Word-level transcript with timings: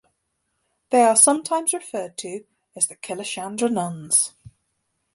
They 0.89 1.03
are 1.03 1.15
sometimes 1.15 1.75
referred 1.75 2.17
to 2.17 2.43
as 2.75 2.87
the 2.87 2.95
"Killeshandra 2.95 3.71
Nuns". 3.71 4.33